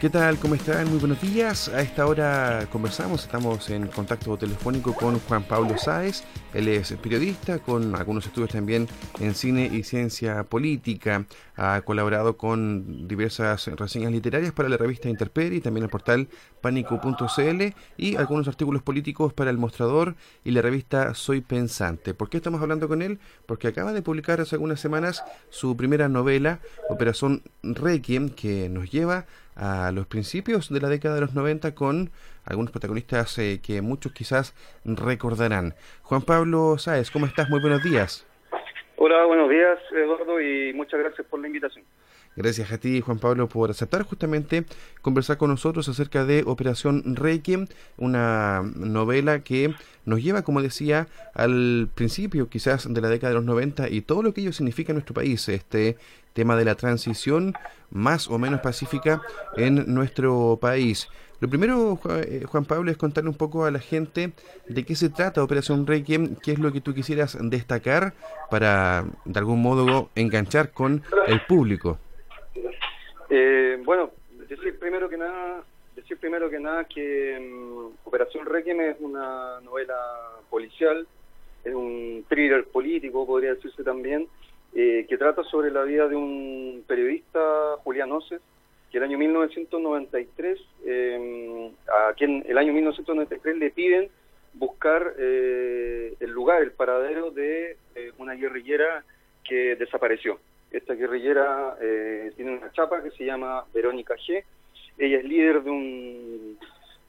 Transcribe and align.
¿Qué 0.00 0.10
tal? 0.10 0.38
¿Cómo 0.38 0.54
están? 0.54 0.90
Muy 0.90 0.98
buenos 0.98 1.22
días. 1.22 1.68
A 1.68 1.80
esta 1.80 2.06
hora 2.06 2.68
conversamos, 2.70 3.22
estamos 3.22 3.70
en 3.70 3.86
contacto 3.86 4.36
telefónico 4.36 4.92
con 4.92 5.18
Juan 5.20 5.42
Pablo 5.44 5.78
Sáez. 5.78 6.22
Él 6.52 6.68
es 6.68 6.92
periodista 6.92 7.60
con 7.60 7.94
algunos 7.94 8.26
estudios 8.26 8.50
también 8.50 8.88
en 9.20 9.34
cine 9.34 9.70
y 9.72 9.84
ciencia 9.84 10.44
política. 10.44 11.24
Ha 11.56 11.80
colaborado 11.80 12.36
con 12.36 13.08
diversas 13.08 13.68
reseñas 13.68 14.12
literarias 14.12 14.52
para 14.52 14.68
la 14.68 14.76
revista 14.76 15.08
Interperi, 15.08 15.62
también 15.62 15.84
el 15.84 15.90
portal 15.90 16.28
pánico.cl 16.60 17.62
y 17.96 18.16
algunos 18.16 18.48
artículos 18.48 18.82
políticos 18.82 19.32
para 19.32 19.50
El 19.50 19.56
Mostrador 19.56 20.14
y 20.44 20.50
la 20.50 20.60
revista 20.60 21.14
Soy 21.14 21.40
Pensante. 21.40 22.12
¿Por 22.12 22.28
qué 22.28 22.36
estamos 22.36 22.60
hablando 22.60 22.86
con 22.86 23.00
él? 23.00 23.18
Porque 23.46 23.68
acaba 23.68 23.94
de 23.94 24.02
publicar 24.02 24.42
hace 24.42 24.56
algunas 24.56 24.78
semanas 24.78 25.24
su 25.48 25.74
primera 25.74 26.10
novela, 26.10 26.60
Operación 26.90 27.42
Requiem, 27.62 28.28
que 28.28 28.68
nos 28.68 28.90
lleva 28.90 29.18
a 29.18 29.26
los 29.92 30.06
principios 30.06 30.68
de 30.72 30.80
la 30.80 30.88
década 30.88 31.14
de 31.14 31.20
los 31.22 31.34
90 31.34 31.74
con 31.74 32.10
algunos 32.44 32.70
protagonistas 32.70 33.38
eh, 33.38 33.60
que 33.64 33.80
muchos 33.82 34.12
quizás 34.12 34.54
recordarán. 34.84 35.74
Juan 36.02 36.22
Pablo 36.22 36.78
Sáez, 36.78 37.10
¿cómo 37.10 37.26
estás? 37.26 37.48
Muy 37.48 37.60
buenos 37.60 37.82
días. 37.82 38.26
Hola, 38.96 39.24
buenos 39.24 39.50
días 39.50 39.78
Eduardo 39.92 40.40
y 40.40 40.72
muchas 40.72 41.00
gracias 41.00 41.26
por 41.26 41.40
la 41.40 41.46
invitación. 41.46 41.84
Gracias 42.36 42.70
a 42.70 42.76
ti, 42.76 43.00
Juan 43.00 43.18
Pablo, 43.18 43.48
por 43.48 43.70
aceptar 43.70 44.02
justamente 44.02 44.66
conversar 45.00 45.38
con 45.38 45.48
nosotros 45.48 45.88
acerca 45.88 46.26
de 46.26 46.42
Operación 46.46 47.16
Requiem, 47.16 47.66
una 47.96 48.62
novela 48.76 49.40
que 49.40 49.74
nos 50.04 50.22
lleva, 50.22 50.42
como 50.42 50.60
decía, 50.60 51.08
al 51.32 51.88
principio 51.94 52.50
quizás 52.50 52.92
de 52.92 53.00
la 53.00 53.08
década 53.08 53.30
de 53.30 53.36
los 53.36 53.44
90 53.46 53.88
y 53.88 54.02
todo 54.02 54.22
lo 54.22 54.34
que 54.34 54.42
ello 54.42 54.52
significa 54.52 54.92
en 54.92 54.96
nuestro 54.96 55.14
país, 55.14 55.48
este 55.48 55.96
tema 56.34 56.56
de 56.56 56.66
la 56.66 56.74
transición 56.74 57.54
más 57.90 58.28
o 58.28 58.38
menos 58.38 58.60
pacífica 58.60 59.22
en 59.56 59.94
nuestro 59.94 60.58
país. 60.60 61.08
Lo 61.40 61.48
primero, 61.48 61.98
eh, 62.10 62.44
Juan 62.46 62.66
Pablo, 62.66 62.90
es 62.90 62.98
contarle 62.98 63.30
un 63.30 63.36
poco 63.36 63.64
a 63.64 63.70
la 63.70 63.78
gente 63.78 64.32
de 64.68 64.84
qué 64.84 64.94
se 64.94 65.08
trata 65.08 65.42
Operación 65.42 65.86
Requiem, 65.86 66.36
qué 66.36 66.52
es 66.52 66.58
lo 66.58 66.70
que 66.70 66.82
tú 66.82 66.92
quisieras 66.92 67.38
destacar 67.40 68.12
para, 68.50 69.06
de 69.24 69.38
algún 69.38 69.62
modo, 69.62 70.10
enganchar 70.14 70.72
con 70.72 71.02
el 71.26 71.40
público. 71.46 71.98
Eh, 73.28 73.80
bueno, 73.84 74.12
decir 74.48 74.78
primero 74.78 75.08
que 75.08 75.16
nada, 75.16 75.64
decir 75.94 76.18
primero 76.18 76.48
que 76.48 76.60
nada 76.60 76.84
que 76.84 77.38
mm, 77.40 78.06
Operación 78.06 78.46
Requiem 78.46 78.80
es 78.80 78.96
una 79.00 79.60
novela 79.62 79.96
policial, 80.48 81.06
es 81.64 81.74
un 81.74 82.24
thriller 82.28 82.64
político, 82.66 83.26
podría 83.26 83.54
decirse 83.54 83.82
también, 83.82 84.28
eh, 84.74 85.06
que 85.08 85.18
trata 85.18 85.42
sobre 85.44 85.70
la 85.70 85.82
vida 85.82 86.06
de 86.06 86.14
un 86.16 86.84
periodista, 86.86 87.40
Julián 87.82 88.12
Oces, 88.12 88.40
que 88.90 88.98
el 88.98 89.04
año 89.04 89.18
1993, 89.18 90.60
eh, 90.84 91.72
a 91.88 92.12
quien 92.12 92.44
el 92.46 92.58
año 92.58 92.72
1993 92.72 93.56
le 93.56 93.70
piden 93.70 94.08
buscar 94.54 95.14
eh, 95.18 96.14
el 96.20 96.30
lugar, 96.30 96.62
el 96.62 96.72
paradero 96.72 97.30
de 97.30 97.76
una 98.18 98.34
guerrillera 98.34 99.04
que 99.42 99.76
desapareció. 99.76 100.38
Esta 100.70 100.94
guerrillera 100.94 101.76
eh, 101.80 102.32
tiene 102.36 102.56
una 102.56 102.72
chapa 102.72 103.02
que 103.02 103.10
se 103.12 103.24
llama 103.24 103.64
Verónica 103.72 104.14
G. 104.16 104.42
Ella 104.98 105.18
es 105.18 105.24
líder 105.24 105.62
de 105.62 105.70
un, 105.70 106.58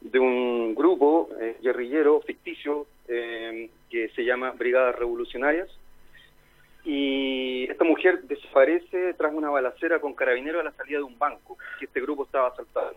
de 0.01 0.19
un 0.19 0.75
grupo 0.75 1.29
eh, 1.39 1.57
guerrillero 1.61 2.21
ficticio 2.21 2.85
eh, 3.07 3.69
que 3.89 4.09
se 4.09 4.23
llama 4.23 4.51
Brigadas 4.51 4.95
Revolucionarias. 4.95 5.69
Y 6.85 7.69
esta 7.69 7.83
mujer 7.83 8.21
desaparece 8.23 9.13
tras 9.15 9.33
una 9.33 9.49
balacera 9.49 9.99
con 9.99 10.13
carabineros 10.13 10.61
a 10.61 10.65
la 10.65 10.71
salida 10.71 10.99
de 10.99 11.03
un 11.03 11.17
banco, 11.17 11.57
que 11.79 11.85
este 11.85 11.99
grupo 11.99 12.23
estaba 12.23 12.49
asaltado. 12.49 12.95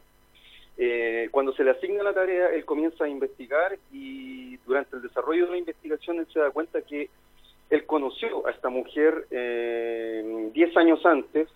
cuando 1.33 1.53
se 1.55 1.65
le 1.65 1.73
asigna 1.73 2.05
la 2.05 2.13
tarea, 2.13 2.55
él 2.55 2.65
comienza 2.65 3.05
a 3.05 3.09
investigar 3.09 3.77
y 3.91 4.57
durante 4.59 4.95
el 4.95 5.03
desarrollo 5.03 5.47
de 5.47 5.53
la 5.53 5.59
investigación 5.59 6.19
él 6.19 6.27
se 6.33 6.39
da 6.39 6.51
cuenta 6.53 6.83
que 6.83 7.11
él 7.71 7.87
conoció 7.87 8.47
a 8.47 8.51
esta 8.51 8.69
mujer 8.69 9.27
10 9.31 9.31
eh, 9.31 10.73
años 10.75 11.07
antes 11.07 11.49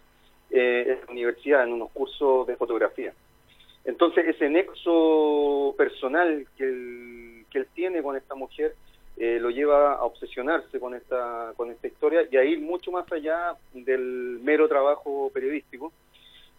eh, 0.50 0.84
en 0.86 1.06
la 1.06 1.12
universidad, 1.12 1.64
en 1.64 1.72
unos 1.72 1.90
cursos 1.90 2.46
de 2.46 2.56
fotografía. 2.56 3.12
Entonces, 3.84 4.26
ese 4.28 4.48
nexo 4.48 5.74
personal 5.76 6.46
que 6.56 6.64
él, 6.64 7.46
que 7.50 7.58
él 7.58 7.66
tiene 7.74 8.02
con 8.02 8.16
esta 8.16 8.34
mujer 8.34 8.74
eh, 9.16 9.38
lo 9.40 9.50
lleva 9.50 9.94
a 9.94 10.04
obsesionarse 10.04 10.80
con 10.80 10.94
esta, 10.94 11.52
con 11.56 11.70
esta 11.70 11.86
historia 11.86 12.26
y 12.30 12.36
a 12.36 12.44
ir 12.44 12.60
mucho 12.60 12.90
más 12.90 13.10
allá 13.12 13.54
del 13.72 14.40
mero 14.42 14.68
trabajo 14.68 15.30
periodístico. 15.32 15.92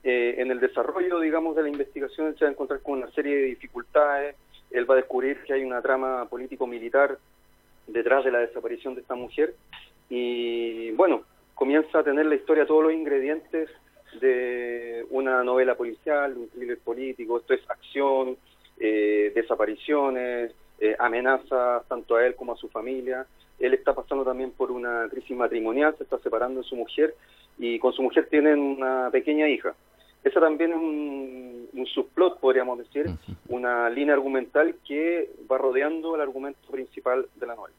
en 0.04 0.52
el 0.52 0.60
desarrollo, 0.60 1.20
digamos, 1.20 1.56
de 1.56 1.64
la 1.64 1.70
investigación, 1.70 2.28
él 2.28 2.36
se 2.38 2.46
va 2.46 2.50
a 2.50 2.52
encontrar 2.52 2.82
con 2.82 3.00
una 3.00 3.10
serie 3.12 3.38
de 3.38 3.44
dificultades. 3.56 4.36
Él 4.70 4.88
va 4.88 4.94
a 4.94 4.98
descubrir 4.98 5.42
que 5.44 5.54
hay 5.54 5.64
una 5.64 5.82
trama 5.82 6.28
político-militar 6.30 7.18
detrás 7.88 8.24
de 8.26 8.32
la 8.32 8.40
desaparición 8.40 8.96
de 8.96 9.02
esta 9.02 9.16
mujer 9.16 9.56
y 10.10 10.92
bueno, 10.92 11.24
comienza 11.54 12.00
a 12.00 12.04
tener 12.04 12.26
la 12.26 12.36
historia 12.36 12.66
todos 12.66 12.84
los 12.84 12.94
ingredientes 12.94 13.70
de 14.20 15.06
una 15.10 15.44
novela 15.44 15.76
policial, 15.76 16.38
un 16.38 16.50
thriller 16.50 16.80
político, 16.80 17.40
esto 17.40 17.54
es 17.54 17.62
acción, 17.70 18.38
eh, 18.80 19.32
desapariciones, 19.34 20.52
eh, 20.80 20.96
amenazas 21.00 21.88
tanto 21.88 22.16
a 22.16 22.26
él 22.26 22.36
como 22.36 22.54
a 22.54 22.58
su 22.58 22.70
familia. 22.70 23.26
Él 23.60 23.74
está 23.74 23.94
pasando 23.94 24.24
también 24.24 24.52
por 24.52 24.72
una 24.72 25.08
crisis 25.10 25.36
matrimonial, 25.36 25.96
se 25.98 26.04
está 26.04 26.18
separando 26.20 26.62
de 26.62 26.68
su 26.68 26.76
mujer 26.76 27.16
y 27.58 27.80
con 27.80 27.94
su 27.94 28.02
mujer 28.02 28.28
tienen 28.30 28.60
una 28.60 29.10
pequeña 29.12 29.48
hija. 29.48 29.74
Esa 30.26 30.42
también 30.42 30.72
es 30.72 30.78
un, 30.78 31.70
un 31.74 31.86
subplot, 31.86 32.40
podríamos 32.40 32.80
decir, 32.80 33.06
una 33.48 33.90
línea 33.90 34.16
argumental 34.16 34.76
que 34.88 35.30
va 35.50 35.58
rodeando 35.58 36.16
el 36.16 36.22
argumento 36.22 36.60
principal 36.70 37.28
de 37.36 37.48
la 37.48 37.56
novela. 37.56 37.76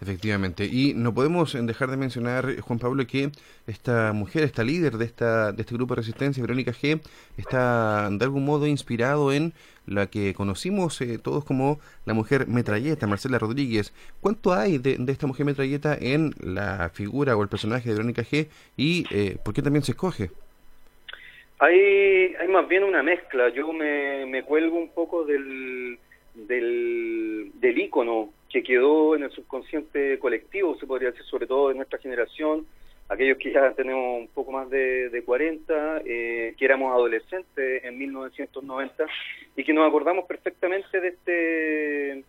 Efectivamente. 0.00 0.66
Y 0.66 0.92
no 0.94 1.14
podemos 1.14 1.56
dejar 1.58 1.90
de 1.90 1.96
mencionar, 1.96 2.60
Juan 2.60 2.78
Pablo, 2.78 3.06
que 3.06 3.30
esta 3.66 4.12
mujer, 4.12 4.42
esta 4.42 4.64
líder 4.64 4.98
de, 4.98 5.04
esta, 5.04 5.52
de 5.52 5.62
este 5.62 5.74
grupo 5.74 5.94
de 5.94 6.00
resistencia, 6.00 6.42
Verónica 6.42 6.72
G., 6.72 7.00
está 7.36 8.10
de 8.10 8.24
algún 8.24 8.44
modo 8.44 8.66
inspirado 8.66 9.32
en 9.32 9.54
la 9.86 10.06
que 10.06 10.34
conocimos 10.34 11.00
eh, 11.00 11.18
todos 11.18 11.44
como 11.44 11.78
la 12.06 12.14
mujer 12.14 12.48
metralleta, 12.48 13.06
Marcela 13.06 13.38
Rodríguez. 13.38 13.92
¿Cuánto 14.20 14.52
hay 14.52 14.78
de, 14.78 14.98
esta 15.08 15.26
mujer 15.26 15.46
metralleta 15.46 15.96
en 15.98 16.34
la 16.40 16.90
figura 16.90 17.36
o 17.36 17.42
el 17.42 17.48
personaje 17.48 17.88
de 17.88 17.94
Verónica 17.94 18.22
G. 18.22 18.48
y 18.76 19.06
eh, 19.10 19.38
por 19.44 19.54
qué 19.54 19.62
también 19.62 19.84
se 19.84 19.92
escoge? 19.92 20.30
Hay, 21.58 22.34
hay 22.38 22.48
más 22.48 22.68
bien 22.68 22.84
una 22.84 23.02
mezcla. 23.02 23.48
Yo 23.50 23.72
me, 23.72 24.42
cuelgo 24.44 24.76
un 24.76 24.90
poco 24.90 25.24
del, 25.24 25.98
del, 26.34 27.78
ícono 27.78 28.30
que 28.50 28.62
quedó 28.62 29.16
en 29.16 29.24
el 29.24 29.30
subconsciente 29.30 30.18
colectivo, 30.18 30.76
se 30.78 30.86
podría 30.86 31.10
decir, 31.10 31.24
sobre 31.24 31.46
todo 31.46 31.68
de 31.68 31.74
nuestra 31.74 31.98
generación, 31.98 32.66
aquellos 33.08 33.38
que 33.38 33.52
ya 33.52 33.72
tenemos 33.72 34.20
un 34.20 34.28
poco 34.28 34.52
más 34.52 34.70
de, 34.70 35.10
de 35.10 35.22
40, 35.24 36.02
eh, 36.04 36.54
que 36.56 36.64
éramos 36.64 36.92
adolescentes 36.92 37.84
en 37.84 37.98
1990 37.98 39.06
y 39.56 39.64
que 39.64 39.72
nos 39.72 39.88
acordamos 39.88 40.26
perfectamente 40.26 41.00
de 41.00 41.08
este 41.08 42.24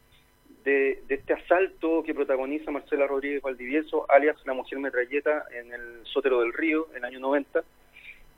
de, 0.66 1.04
este 1.10 1.34
asalto 1.34 2.04
que 2.04 2.14
protagoniza 2.14 2.72
Marcela 2.72 3.08
Rodríguez 3.08 3.42
Valdivieso, 3.42 4.10
alias 4.10 4.36
la 4.46 4.54
mujer 4.54 4.80
metralleta 4.80 5.46
en 5.52 5.72
el 5.72 6.06
Sótero 6.06 6.42
del 6.42 6.54
Río, 6.54 6.88
en 6.92 6.98
el 6.98 7.06
año 7.06 7.20
90, 7.20 7.64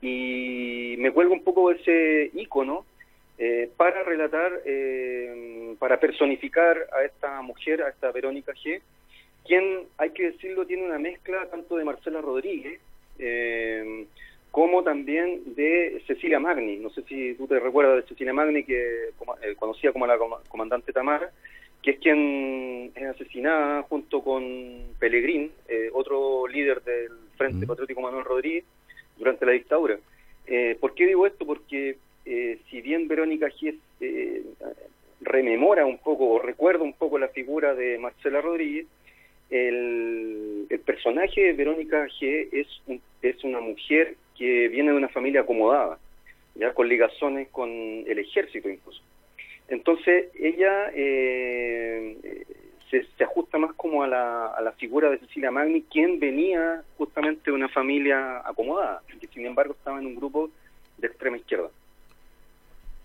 y 0.02 0.96
me 0.98 1.12
cuelgo 1.12 1.34
un 1.34 1.44
poco 1.44 1.70
de 1.70 1.76
ese 1.76 2.32
ícono 2.40 2.86
eh, 3.40 3.70
para 3.78 4.04
relatar, 4.04 4.62
eh, 4.66 5.76
para 5.78 6.00
personificar 6.00 6.88
a 6.92 7.04
esta 7.04 7.42
mujer, 7.42 7.84
a 7.84 7.90
esta 7.90 8.12
Verónica 8.12 8.54
G., 8.54 8.82
quien, 9.46 9.84
hay 9.98 10.10
que 10.10 10.32
decirlo, 10.32 10.66
tiene 10.66 10.86
una 10.86 10.98
mezcla 10.98 11.46
tanto 11.50 11.78
de 11.78 11.86
Marcela 11.86 12.20
Rodríguez 12.20 12.82
eh, 13.20 14.06
como 14.52 14.84
también 14.84 15.56
de 15.56 16.02
Cecilia 16.08 16.40
Magni. 16.40 16.78
No 16.78 16.90
sé 16.90 17.04
si 17.04 17.36
tú 17.36 17.48
te 17.48 17.60
recuerdas 17.60 17.98
de 17.98 18.10
Cecilia 18.10 18.34
Magni, 18.34 18.64
que 18.64 19.12
conocía 19.58 19.94
como 19.94 20.08
la 20.08 20.18
comandante 20.50 20.92
Tamara, 20.92 21.30
que 21.82 21.92
es 21.92 22.00
quien 22.00 22.92
es 22.96 23.04
asesinada 23.04 23.84
junto 23.84 24.22
con 24.22 24.82
Pelegrín, 25.00 25.52
otro 25.94 26.48
líder 26.48 26.82
del 26.82 27.12
Frente 27.38 27.68
Patriótico 27.68 28.02
Manuel 28.02 28.26
Rodríguez, 28.26 28.66
durante 29.18 29.46
la 29.46 29.52
dictadura. 29.54 29.98
Eh, 30.46 30.78
¿Por 30.80 30.94
qué 30.94 31.06
digo 31.06 31.28
esto? 31.28 31.46
Porque 31.46 31.98
eh, 32.26 32.60
si 32.70 32.82
bien 32.82 33.08
Verónica 33.08 33.48
G. 33.48 33.76
Eh, 34.02 34.44
rememora 35.22 35.86
un 35.86 35.98
poco 35.98 36.30
o 36.30 36.40
recuerda 36.40 36.84
un 36.84 36.94
poco 36.94 37.18
la 37.18 37.30
figura 37.30 37.74
de 37.74 37.98
Marcela 37.98 38.42
Rodríguez, 38.42 38.86
el, 39.50 40.68
personaje 40.86 41.42
de 41.42 41.54
Verónica 41.54 42.08
G. 42.08 42.48
es, 42.52 42.68
es 43.22 43.44
una 43.44 43.60
mujer 43.60 44.16
que 44.38 44.68
viene 44.70 44.92
de 44.92 44.98
una 44.98 45.10
familia 45.10 45.42
acomodada, 45.42 45.98
ya 46.56 46.74
con 46.74 46.88
ligazones 46.88 47.50
con 47.50 47.70
el 47.70 48.20
ejército 48.20 48.70
incluso. 48.70 49.02
Entonces 49.68 50.30
ella 50.40 50.92
eh, 50.94 52.16
se, 52.90 53.24
ajusta 53.24 53.58
más 53.58 53.74
como 53.76 54.04
a 54.04 54.08
la, 54.08 54.48
a 54.48 54.62
la 54.62 54.72
figura 54.74 55.10
de 55.10 55.20
Cecilia 55.20 55.52
Magni, 55.52 55.84
quien 55.84 56.20
venía 56.20 56.84
justamente 56.98 57.52
de 57.52 57.52
una 57.52 57.70
familia 57.70 58.40
acomodada, 58.46 59.02
que 59.20 59.28
sin 59.28 59.46
embargo 59.46 59.74
estaba 59.74 60.00
en 60.00 60.08
un 60.08 60.16
grupo 60.16 60.50
de 60.98 61.08
extrema 61.08 61.38
izquierda. 61.38 61.70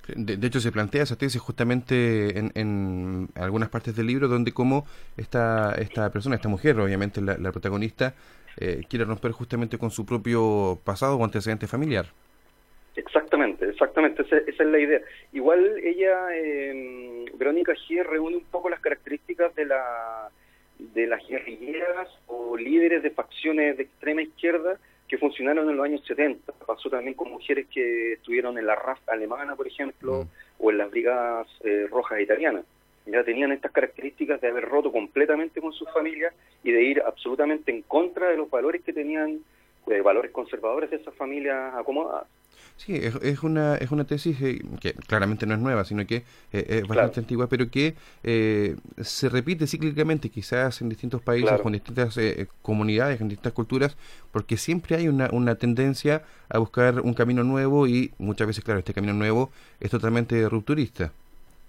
De, 0.09 0.47
hecho, 0.47 0.61
se 0.61 0.73
plantea 0.73 1.05
esa 1.05 1.17
tesis 1.17 1.41
justamente 1.41 2.37
en, 2.37 3.29
algunas 3.37 3.69
partes 3.69 3.95
del 3.95 4.09
libro, 4.09 4.27
donde 4.27 4.53
como 4.53 4.85
esta, 5.17 5.75
esta 5.75 6.11
persona, 6.11 6.35
esta 6.35 6.49
mujer, 6.49 6.79
obviamente 6.81 7.21
la, 7.21 7.53
protagonista, 7.53 8.15
eh, 8.57 8.83
quiere 8.89 9.05
romper 9.05 9.31
justamente 9.31 9.79
con 9.79 9.91
su 9.91 10.05
propio 10.05 10.81
pasado 10.85 11.17
o 11.17 11.25
antecedente 11.25 11.69
familiar. 11.69 12.07
Exactamente, 12.95 13.69
exactamente, 13.69 14.23
esa, 14.23 14.37
es 14.37 14.59
la 14.59 14.79
idea. 14.79 15.01
Igual 15.33 15.79
ella, 15.83 16.29
eh, 16.35 17.25
Verónica 17.35 17.73
G, 17.73 18.05
reúne 18.05 18.37
un 18.37 18.45
poco 18.45 18.69
las 18.69 18.81
características 18.81 19.55
de 19.55 19.67
la 19.67 20.31
de 20.79 21.07
las 21.07 21.27
guerrilleras 21.29 22.09
o 22.27 22.57
líderes 22.57 23.03
de 23.03 23.11
facciones 23.11 23.77
de 23.77 23.85
extrema 23.85 24.23
izquierda 24.23 24.79
que 25.09 25.19
funcionaron 25.19 25.69
en 25.69 25.77
los 25.77 25.85
años 25.85 26.05
70. 26.07 26.53
Pasó 26.67 26.91
también 26.91 27.15
con 27.15 27.31
mujeres 27.31 27.67
que 27.69 28.15
estuvieron 28.15 28.59
en 28.59 28.67
la 28.67 28.75
RAF 28.75 28.99
alemana, 29.09 29.55
por 29.55 29.67
ejemplo, 29.67 30.25
mm. 30.25 30.29
o 30.59 30.71
en 30.71 30.79
las 30.79 30.91
brigadas 30.91 31.47
eh, 31.65 31.87
rojas 31.91 32.21
italianas. 32.21 32.65
Ya 33.07 33.25
tenían 33.25 33.53
estas 33.53 33.73
características 33.73 34.41
de 34.41 34.49
haber 34.49 34.65
roto 34.65 34.93
completamente 34.93 35.61
con 35.61 35.73
sus 35.73 35.91
familias 35.93 36.35
y 36.63 36.73
de 36.73 36.83
ir 36.83 37.03
absolutamente 37.05 37.73
en 37.73 37.83
contra 37.83 38.29
de 38.29 38.37
los 38.37 38.49
valores 38.49 38.83
que 38.83 38.93
tenían, 38.93 39.41
de 39.87 40.01
valores 40.01 40.31
conservadores 40.31 40.91
de 40.91 40.97
esas 40.97 41.15
familias 41.15 41.75
acomodadas. 41.75 42.27
Sí, 42.77 42.97
es, 42.97 43.43
una, 43.43 43.77
es 43.77 43.93
una 43.93 44.05
tesis 44.05 44.41
eh, 44.43 44.61
que 44.81 44.93
claramente 44.95 45.47
no 45.47 45.55
es 45.55 45.61
nueva, 45.61 45.85
sino 45.85 46.05
que 46.07 46.17
eh, 46.53 46.65
es 46.83 46.89
bastante 46.89 47.21
antigua, 47.21 47.47
pero 47.49 47.71
que 47.71 47.95
eh, 48.25 48.75
se 49.01 49.29
repite 49.29 49.67
cíclicamente 49.67 50.31
quizás 50.31 50.81
en 50.81 50.89
distintos 50.89 51.23
países, 51.23 51.61
con 51.61 51.73
distintas 51.73 52.19
comunidades, 52.61 53.21
en 53.21 53.29
distintas 53.29 53.53
culturas, 53.53 53.97
porque 54.33 54.57
siempre 54.57 54.97
hay 54.97 55.09
una, 55.09 55.29
una 55.33 55.55
tendencia 55.55 56.23
a 56.49 56.59
buscar 56.59 57.01
un 57.01 57.15
camino 57.15 57.45
nuevo 57.45 57.87
y 57.87 58.13
muchas 58.19 58.49
veces, 58.49 58.65
claro, 58.65 58.81
este 58.81 58.95
camino 58.95 59.13
nuevo 59.13 59.53
es 59.79 59.91
totalmente 59.91 60.49
rupturista. 60.49 61.13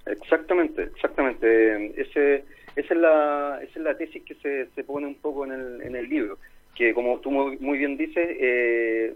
Exactamente, 0.06 0.84
exactamente. 0.84 2.02
Ese, 2.02 2.44
esa, 2.76 2.94
es 2.94 3.00
la, 3.00 3.60
esa 3.62 3.80
es 3.80 3.86
la 3.86 3.96
tesis 3.98 4.24
que 4.24 4.36
se, 4.36 4.68
se 4.74 4.84
pone 4.84 5.06
un 5.06 5.16
poco 5.16 5.46
en 5.46 5.52
el, 5.52 5.82
en 5.82 5.96
el 5.96 6.10
libro 6.10 6.40
que 6.76 6.94
como 6.94 7.20
tú 7.20 7.32
muy, 7.32 7.78
bien 7.78 7.98
dices, 7.98 8.28
eh, 8.40 9.14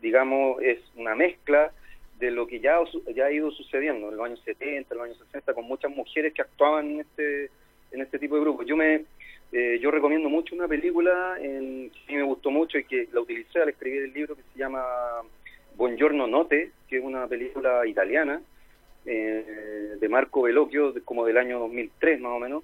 digamos, 0.00 0.60
es 0.62 0.78
una 0.96 1.14
mezcla 1.14 1.72
de 2.18 2.30
lo 2.30 2.46
que 2.46 2.60
ya, 2.60 2.78
ya 3.14 3.26
ha 3.26 3.32
ido 3.32 3.50
sucediendo 3.50 4.10
en 4.10 4.16
los 4.16 4.26
años 4.26 4.42
70, 4.44 4.92
en 4.92 4.98
los 4.98 5.06
años 5.06 5.18
60, 5.18 5.54
con 5.54 5.64
muchas 5.64 5.90
mujeres 5.90 6.34
que 6.34 6.42
actuaban 6.42 6.90
en 6.90 7.00
este, 7.00 7.50
en 7.92 8.00
este 8.00 8.18
tipo 8.18 8.34
de 8.34 8.42
grupos. 8.42 8.66
Yo 8.66 8.76
me 8.76 9.04
eh, 9.50 9.78
yo 9.80 9.90
recomiendo 9.90 10.28
mucho 10.28 10.54
una 10.54 10.68
película 10.68 11.38
en, 11.40 11.90
que 12.06 12.16
me 12.16 12.22
gustó 12.22 12.50
mucho 12.50 12.78
y 12.78 12.84
que 12.84 13.08
la 13.12 13.20
utilicé 13.20 13.60
al 13.60 13.70
escribir 13.70 14.02
el 14.02 14.12
libro 14.12 14.36
que 14.36 14.42
se 14.52 14.58
llama 14.58 14.82
Buongiorno 15.76 16.26
Note, 16.26 16.70
que 16.86 16.98
es 16.98 17.04
una 17.04 17.26
película 17.26 17.86
italiana 17.86 18.42
eh, 19.06 19.96
de 19.98 20.08
Marco 20.08 20.42
Bellocchio, 20.42 20.92
como 21.04 21.24
del 21.24 21.38
año 21.38 21.60
2003 21.60 22.20
más 22.20 22.32
o 22.32 22.38
menos, 22.38 22.62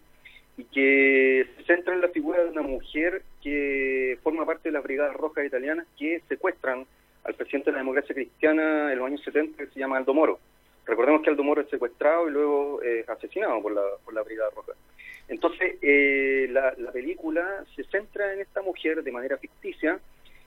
y 0.57 0.65
que 0.65 1.47
se 1.57 1.65
centra 1.65 1.95
en 1.95 2.01
la 2.01 2.09
figura 2.09 2.45
de 2.45 2.51
una 2.51 2.63
mujer 2.63 3.23
que 3.43 4.19
forma 4.23 4.47
parte 4.47 4.69
de 4.69 4.73
las 4.73 4.83
Brigadas 4.83 5.15
Rojas 5.15 5.47
Italianas 5.47 5.87
que 5.99 6.21
secuestran 6.29 6.87
al 7.25 7.35
presidente 7.35 7.71
de 7.71 7.73
la 7.73 7.79
democracia 7.79 8.15
cristiana 8.15 8.93
en 8.93 8.99
los 8.99 9.07
años 9.07 9.23
70, 9.25 9.65
que 9.65 9.71
se 9.71 9.81
llama 9.81 9.97
Aldo 9.97 10.15
Moro. 10.15 10.39
Recordemos 10.87 11.23
que 11.23 11.31
Aldo 11.31 11.43
Moro 11.43 11.63
es 11.63 11.71
secuestrado 11.71 12.29
y 12.29 12.33
luego 12.33 12.83
es 12.83 13.09
asesinado 13.09 13.61
por 13.63 13.73
la, 13.73 13.83
por 14.05 14.15
la 14.15 14.23
Brigada 14.23 14.51
Roja. 14.55 14.73
Entonces, 15.27 15.77
eh, 15.81 16.49
la 16.51 16.93
película 16.93 17.65
se 17.75 17.85
centra 17.85 18.35
en 18.35 18.41
esta 18.41 18.61
mujer 18.61 19.03
de 19.03 19.11
manera 19.11 19.39
ficticia 19.39 19.99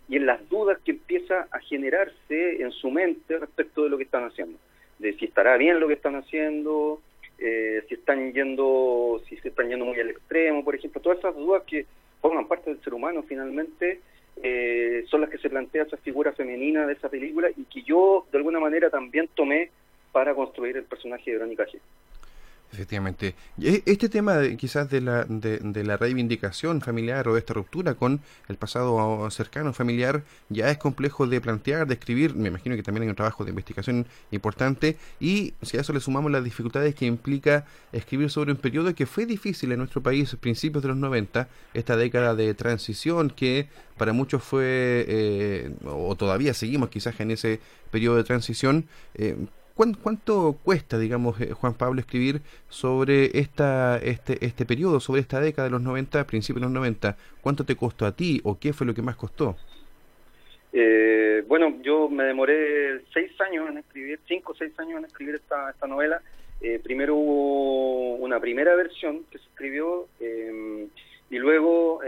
y 0.09 0.15
en 0.15 0.25
las 0.25 0.47
dudas 0.49 0.79
que 0.83 0.91
empieza 0.91 1.47
a 1.51 1.59
generarse 1.59 2.61
en 2.61 2.71
su 2.71 2.89
mente 2.89 3.37
respecto 3.37 3.83
de 3.83 3.89
lo 3.89 3.97
que 3.97 4.03
están 4.03 4.23
haciendo, 4.23 4.57
de 4.99 5.13
si 5.13 5.25
estará 5.25 5.57
bien 5.57 5.79
lo 5.79 5.87
que 5.87 5.95
están 5.95 6.15
haciendo, 6.15 7.01
eh, 7.39 7.83
si 7.87 7.95
están 7.95 8.33
yendo, 8.33 9.21
si 9.27 9.37
se 9.37 9.49
están 9.49 9.69
yendo 9.69 9.85
muy 9.85 9.99
al 9.99 10.09
extremo, 10.09 10.63
por 10.63 10.75
ejemplo, 10.75 11.01
todas 11.01 11.19
esas 11.19 11.35
dudas 11.35 11.63
que 11.63 11.85
forman 12.21 12.47
parte 12.47 12.71
del 12.71 12.81
ser 12.83 12.93
humano 12.93 13.23
finalmente 13.23 14.01
eh, 14.41 15.05
son 15.07 15.21
las 15.21 15.29
que 15.29 15.37
se 15.37 15.49
plantea 15.49 15.83
esa 15.83 15.97
figura 15.97 16.31
femenina 16.33 16.85
de 16.85 16.93
esa 16.93 17.09
película 17.09 17.49
y 17.55 17.63
que 17.65 17.81
yo 17.83 18.25
de 18.31 18.37
alguna 18.37 18.59
manera 18.59 18.89
también 18.89 19.29
tomé 19.33 19.71
para 20.11 20.33
construir 20.33 20.77
el 20.77 20.83
personaje 20.83 21.31
de 21.31 21.37
Verónica 21.37 21.65
G. 21.65 21.79
Efectivamente. 22.71 23.35
E, 23.61 23.81
este 23.85 24.09
tema 24.09 24.41
quizás 24.57 24.89
de 24.89 25.01
la, 25.01 25.23
de, 25.25 25.83
la 25.83 25.95
reivindicación 25.95 26.81
familiar 26.81 27.27
o 27.27 27.33
de 27.33 27.39
esta 27.39 27.53
ruptura 27.53 27.95
con 27.95 28.19
el 28.49 28.57
pasado 28.57 29.29
cercano 29.31 29.71
familiar 29.73 30.23
ya 30.49 30.69
es 30.69 30.77
complejo 30.77 31.27
de 31.27 31.39
plantear, 31.39 31.87
de 31.87 31.93
escribir. 31.93 32.35
Me 32.35 32.49
imagino 32.49 32.75
que 32.75 32.83
también 32.83 33.03
hay 33.03 33.09
un 33.09 33.15
trabajo 33.15 33.45
de 33.45 33.51
investigación 33.51 34.05
importante 34.31 34.97
y 35.19 35.53
si 35.61 35.77
a 35.77 35.81
eso 35.81 35.93
le 35.93 36.01
sumamos 36.01 36.31
las 36.31 36.43
dificultades 36.43 36.93
que 36.93 37.05
implica 37.05 37.65
escribir 37.93 38.29
sobre 38.29 38.51
un 38.51 38.57
periodo 38.57 38.93
que 38.93 39.05
fue 39.05 39.25
difícil 39.25 39.71
en 39.71 39.79
nuestro 39.79 40.03
país, 40.03 40.35
principios 40.39 40.83
de 40.83 40.89
los 40.89 40.97
90, 40.97 41.47
esta 41.73 41.95
década 41.95 42.35
de 42.35 42.53
transición 42.53 43.29
que 43.29 43.69
para 43.97 44.13
muchos 44.13 44.43
fue, 44.43 45.05
eh, 45.07 45.71
o 45.85 46.15
todavía 46.15 46.53
seguimos 46.53 46.89
quizás 46.89 47.19
en 47.19 47.31
ese 47.31 47.59
periodo 47.91 48.17
de 48.17 48.23
transición, 48.23 48.87
eh, 49.15 49.35
¿Cuánto, 49.77 50.57
cuesta, 50.63 50.97
digamos, 50.97 51.39
eh, 51.39 51.53
Juan 51.53 51.75
Pablo, 51.75 51.99
escribir 51.99 52.41
sobre 52.67 53.37
esta, 53.37 53.99
este, 53.99 54.43
este 54.43 54.65
periodo, 54.65 54.99
sobre 54.99 55.21
esta 55.21 55.39
década 55.39 55.67
de 55.67 55.71
los 55.71 55.83
90, 55.83 56.25
principios 56.25 56.61
de 56.61 56.65
los 56.65 56.71
90? 56.71 57.15
¿Cuánto 57.41 57.63
te 57.63 57.75
costó 57.75 58.07
a 58.07 58.11
ti 58.11 58.41
o 58.43 58.57
qué 58.59 58.73
fue 58.73 58.87
lo 58.87 58.95
que 58.95 59.03
más 59.03 59.15
costó? 59.15 59.55
Eh, 60.73 61.43
bueno, 61.47 61.77
yo 61.83 62.09
me 62.09 62.23
demoré 62.23 63.03
seis 63.13 63.39
años 63.39 63.69
en 63.69 63.77
escribir, 63.77 64.19
cinco 64.27 64.53
o 64.53 64.55
seis 64.55 64.73
años 64.79 64.97
en 64.97 65.05
escribir 65.05 65.35
esta, 65.35 65.75
novela. 65.85 66.23
Eh, 66.59 66.79
primero 66.83 67.13
hubo 67.13 68.15
una 68.15 68.39
primera 68.39 68.75
versión 68.75 69.25
que 69.29 69.37
se 69.37 69.45
escribió 69.45 70.07
y 71.29 71.37
luego 71.37 72.01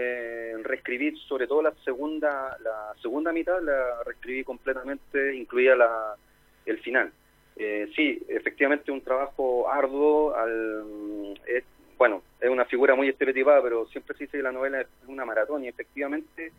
reescribí 0.63 1.15
sobre 1.27 1.45
todo 1.45 1.62
la 1.62 1.74
segunda 1.86 2.57
la 2.63 2.96
segunda 3.00 3.32
mitad 3.32 3.62
la 3.62 4.01
reescribí 4.05 4.43
completamente 4.43 5.36
incluía 5.36 5.75
la, 5.75 6.15
el 6.65 6.79
final 6.79 7.12
eh, 7.62 7.89
sí, 7.94 8.24
efectivamente 8.30 8.89
un 8.89 9.01
trabajo 9.01 9.70
arduo, 9.70 10.34
al, 10.34 11.38
es, 11.46 11.66
bueno, 11.98 12.24
es 12.39 12.50
una 12.50 12.63
figura 12.63 12.96
muy 12.96 13.10
estereotipada, 13.10 13.62
pero 13.62 13.86
siempre 13.88 14.16
se 14.16 14.24
dice 14.24 14.38
que 14.38 14.44
la 14.44 14.54
novela 14.54 14.80
es 14.80 14.88
una 15.08 15.25
maratón 15.25 15.66
y 15.66 15.68
efectivamente 15.68 16.54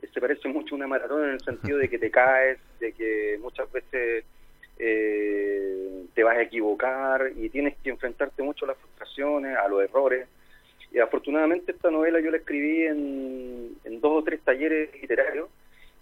eh, 0.00 0.08
se 0.12 0.18
parece 0.18 0.48
mucho 0.48 0.74
a 0.74 0.78
una 0.78 0.86
maratón 0.86 1.24
en 1.24 1.30
el 1.32 1.40
sentido 1.42 1.76
de 1.76 1.90
que 1.90 1.98
te 1.98 2.10
caes, 2.10 2.58
de 2.80 2.92
que 2.92 3.38
muchas 3.38 3.70
veces 3.70 4.24
eh, 4.78 6.06
te 6.14 6.24
vas 6.24 6.38
a 6.38 6.42
equivocar 6.42 7.32
y 7.36 7.50
tienes 7.50 7.76
que 7.84 7.90
enfrentarte 7.90 8.42
mucho 8.42 8.64
a 8.64 8.68
las 8.68 8.78
frustraciones, 8.78 9.58
a 9.58 9.68
los 9.68 9.82
errores. 9.82 10.26
Y 10.90 11.00
afortunadamente 11.00 11.72
esta 11.72 11.90
novela 11.90 12.18
yo 12.18 12.30
la 12.30 12.38
escribí 12.38 12.84
en, 12.84 13.76
en 13.84 14.00
dos 14.00 14.22
o 14.22 14.24
tres 14.24 14.40
talleres 14.40 14.90
literarios 15.02 15.50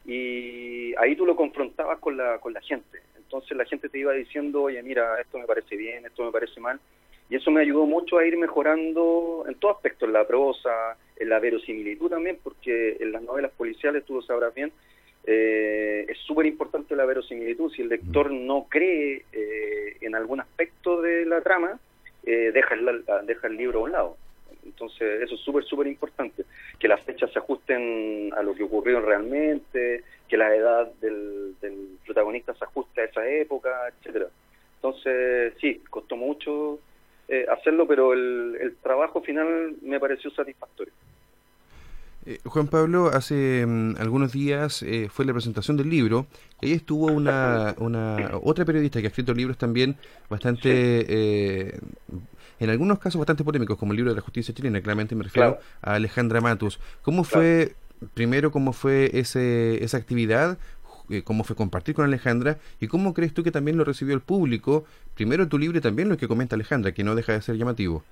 y 0.04 0.94
ahí 0.96 1.16
tú 1.16 1.26
lo 1.26 1.34
confrontabas 1.34 1.98
con 1.98 2.16
la, 2.16 2.38
con 2.38 2.52
la 2.52 2.60
gente. 2.60 3.00
Entonces 3.34 3.56
la 3.56 3.64
gente 3.64 3.88
te 3.88 3.98
iba 3.98 4.12
diciendo, 4.12 4.62
oye, 4.62 4.80
mira, 4.84 5.20
esto 5.20 5.38
me 5.38 5.46
parece 5.46 5.76
bien, 5.76 6.06
esto 6.06 6.24
me 6.24 6.30
parece 6.30 6.60
mal. 6.60 6.78
Y 7.28 7.34
eso 7.34 7.50
me 7.50 7.62
ayudó 7.62 7.84
mucho 7.84 8.18
a 8.18 8.24
ir 8.24 8.36
mejorando 8.36 9.44
en 9.48 9.56
todo 9.56 9.72
aspecto, 9.72 10.06
en 10.06 10.12
la 10.12 10.24
prosa, 10.24 10.96
en 11.16 11.28
la 11.28 11.40
verosimilitud 11.40 12.10
también, 12.10 12.38
porque 12.42 12.96
en 13.00 13.10
las 13.10 13.22
novelas 13.22 13.50
policiales, 13.52 14.04
tú 14.04 14.14
lo 14.14 14.22
sabrás 14.22 14.54
bien, 14.54 14.70
eh, 15.26 16.06
es 16.08 16.18
súper 16.18 16.46
importante 16.46 16.94
la 16.94 17.06
verosimilitud. 17.06 17.72
Si 17.72 17.82
el 17.82 17.88
lector 17.88 18.30
no 18.30 18.66
cree 18.68 19.24
eh, 19.32 19.96
en 20.00 20.14
algún 20.14 20.40
aspecto 20.40 21.02
de 21.02 21.26
la 21.26 21.40
trama, 21.40 21.80
eh, 22.24 22.52
deja, 22.54 22.74
el, 22.74 23.04
deja 23.26 23.48
el 23.48 23.56
libro 23.56 23.80
a 23.80 23.82
un 23.82 23.92
lado. 23.92 24.16
Entonces, 24.74 25.22
eso 25.22 25.36
es 25.36 25.40
súper, 25.40 25.64
súper 25.64 25.86
importante. 25.86 26.44
Que 26.78 26.88
las 26.88 27.00
fechas 27.02 27.32
se 27.32 27.38
ajusten 27.38 28.32
a 28.36 28.42
lo 28.42 28.54
que 28.54 28.64
ocurrió 28.64 29.00
realmente, 29.00 30.02
que 30.28 30.36
la 30.36 30.54
edad 30.54 30.92
del, 31.00 31.54
protagonista 32.04 32.54
se 32.54 32.64
ajuste 32.64 33.00
a 33.00 33.04
esa 33.04 33.26
época, 33.28 33.70
etcétera. 33.88 34.26
Entonces, 34.76 35.54
sí, 35.60 35.80
costó 35.88 36.16
mucho 36.16 36.80
eh, 37.28 37.46
hacerlo, 37.48 37.86
pero 37.86 38.12
el, 38.12 38.76
trabajo 38.82 39.22
final 39.22 39.76
me 39.80 40.00
pareció 40.00 40.30
satisfactorio. 40.30 40.92
Eh, 42.26 42.40
Juan 42.44 42.68
Pablo, 42.68 43.08
hace 43.08 43.66
mm, 43.66 43.96
algunos 43.98 44.32
días 44.32 44.82
eh, 44.82 45.08
fue 45.12 45.24
la 45.24 45.32
presentación 45.32 45.76
del 45.76 45.90
libro 45.90 46.26
y 46.60 46.66
ahí 46.66 46.72
estuvo 46.72 47.06
una, 47.06 47.74
una 47.78 48.30
otra 48.42 48.64
periodista 48.64 49.00
que 49.00 49.06
ha 49.06 49.08
escrito 49.08 49.34
libros 49.34 49.58
también 49.58 49.96
bastante 50.30 51.78
en 52.60 52.70
algunos 52.70 52.98
casos 52.98 53.18
bastante 53.18 53.44
polémicos, 53.44 53.76
como 53.76 53.92
el 53.92 53.96
libro 53.96 54.12
de 54.12 54.16
la 54.16 54.22
justicia 54.22 54.54
chilena, 54.54 54.80
claramente 54.80 55.14
me 55.14 55.24
refiero 55.24 55.58
a 55.82 55.94
Alejandra 55.94 56.40
Matus. 56.40 56.78
¿Cómo 57.02 57.24
fue, 57.24 57.74
primero, 58.14 58.50
cómo 58.50 58.72
fue 58.72 59.10
ese, 59.12 59.82
esa 59.84 59.96
actividad 59.96 60.56
eh, 61.10 61.22
cómo 61.22 61.44
fue 61.44 61.54
compartir 61.54 61.94
con 61.94 62.06
Alejandra 62.06 62.58
y 62.80 62.86
cómo 62.86 63.12
crees 63.12 63.34
tú 63.34 63.42
que 63.42 63.50
también 63.50 63.76
lo 63.76 63.84
recibió 63.84 64.14
el 64.14 64.22
público, 64.22 64.86
primero 65.14 65.46
tu 65.48 65.58
libro 65.58 65.76
y 65.76 65.82
también 65.82 66.08
lo 66.08 66.16
que 66.16 66.26
comenta 66.28 66.56
Alejandra, 66.56 66.92
que 66.92 67.04
no 67.04 67.14
deja 67.14 67.32
de 67.34 67.42
ser 67.42 67.56
llamativo. 67.56 68.02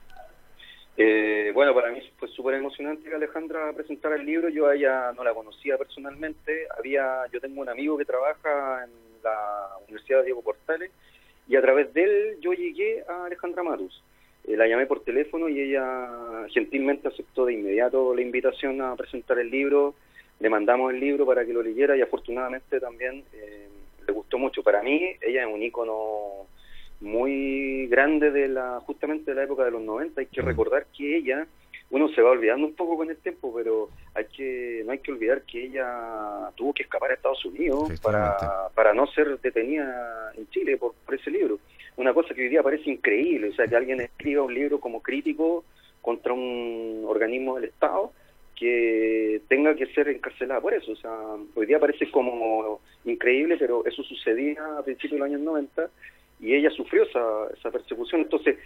Eh, 0.96 1.50
bueno, 1.54 1.74
para 1.74 1.90
mí 1.90 2.00
fue 2.18 2.28
súper 2.28 2.54
emocionante 2.54 3.08
que 3.08 3.14
Alejandra 3.14 3.72
presentara 3.72 4.16
el 4.16 4.26
libro. 4.26 4.48
Yo 4.48 4.70
ella 4.70 5.12
no 5.12 5.24
la 5.24 5.34
conocía 5.34 5.78
personalmente. 5.78 6.66
Había, 6.76 7.26
yo 7.32 7.40
tengo 7.40 7.60
un 7.60 7.68
amigo 7.68 7.96
que 7.96 8.04
trabaja 8.04 8.84
en 8.84 8.90
la 9.22 9.68
Universidad 9.84 10.18
de 10.18 10.26
Diego 10.26 10.42
Portales 10.42 10.90
y 11.48 11.56
a 11.56 11.62
través 11.62 11.92
de 11.94 12.04
él 12.04 12.36
yo 12.40 12.52
llegué 12.52 13.04
a 13.08 13.26
Alejandra 13.26 13.62
Matus. 13.62 14.02
Eh, 14.44 14.56
la 14.56 14.66
llamé 14.66 14.86
por 14.86 15.02
teléfono 15.04 15.48
y 15.48 15.60
ella 15.60 16.46
gentilmente 16.50 17.08
aceptó 17.08 17.46
de 17.46 17.54
inmediato 17.54 18.14
la 18.14 18.22
invitación 18.22 18.80
a 18.82 18.94
presentar 18.96 19.38
el 19.38 19.50
libro. 19.50 19.94
Le 20.40 20.50
mandamos 20.50 20.92
el 20.92 21.00
libro 21.00 21.24
para 21.24 21.44
que 21.44 21.52
lo 21.52 21.62
leyera 21.62 21.96
y 21.96 22.02
afortunadamente 22.02 22.80
también 22.80 23.24
eh, 23.32 23.68
le 24.06 24.12
gustó 24.12 24.38
mucho. 24.38 24.62
Para 24.62 24.82
mí 24.82 25.16
ella 25.20 25.42
es 25.42 25.54
un 25.54 25.62
ícono 25.62 26.46
muy 27.02 27.88
grande 27.88 28.30
de 28.30 28.48
la 28.48 28.80
justamente 28.80 29.32
de 29.32 29.34
la 29.36 29.44
época 29.44 29.64
de 29.64 29.72
los 29.72 29.82
90. 29.82 30.20
Hay 30.20 30.26
que 30.28 30.40
recordar 30.40 30.86
que 30.96 31.16
ella, 31.16 31.46
uno 31.90 32.08
se 32.10 32.22
va 32.22 32.30
olvidando 32.30 32.66
un 32.66 32.74
poco 32.74 32.96
con 32.96 33.10
el 33.10 33.16
tiempo, 33.16 33.52
pero 33.54 33.88
hay 34.14 34.24
que 34.26 34.82
no 34.86 34.92
hay 34.92 34.98
que 34.98 35.12
olvidar 35.12 35.42
que 35.42 35.64
ella 35.64 36.50
tuvo 36.54 36.72
que 36.72 36.84
escapar 36.84 37.10
a 37.10 37.14
Estados 37.14 37.44
Unidos 37.44 38.00
para, 38.00 38.68
para 38.74 38.94
no 38.94 39.06
ser 39.08 39.38
detenida 39.40 40.32
en 40.36 40.48
Chile 40.50 40.76
por, 40.76 40.94
por 41.04 41.14
ese 41.14 41.30
libro. 41.30 41.58
Una 41.96 42.14
cosa 42.14 42.34
que 42.34 42.42
hoy 42.42 42.48
día 42.48 42.62
parece 42.62 42.88
increíble, 42.88 43.50
o 43.50 43.52
sea, 43.52 43.66
que 43.66 43.76
alguien 43.76 44.00
escriba 44.00 44.42
un 44.42 44.54
libro 44.54 44.80
como 44.80 45.02
crítico 45.02 45.64
contra 46.00 46.32
un 46.32 47.04
organismo 47.06 47.56
del 47.56 47.64
Estado 47.64 48.12
que 48.56 49.42
tenga 49.48 49.74
que 49.74 49.86
ser 49.86 50.08
encarcelada 50.08 50.60
por 50.60 50.72
eso. 50.72 50.92
O 50.92 50.96
sea, 50.96 51.10
hoy 51.54 51.66
día 51.66 51.80
parece 51.80 52.10
como 52.10 52.80
increíble, 53.04 53.56
pero 53.58 53.84
eso 53.84 54.02
sucedía 54.04 54.78
a 54.78 54.82
principios 54.82 55.12
de 55.12 55.18
los 55.18 55.26
años 55.26 55.40
90 55.40 55.90
y 56.42 56.54
ella 56.54 56.70
sufrió 56.70 57.04
esa, 57.04 57.46
esa 57.56 57.70
persecución. 57.70 58.22
Entonces, 58.22 58.58